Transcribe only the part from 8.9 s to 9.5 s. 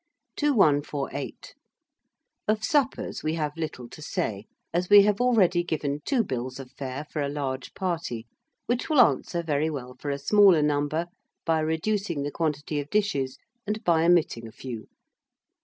answer